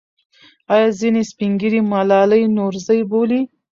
[0.73, 3.41] آیا ځینې سپین ږیري ملالۍ نورزۍ بولي؟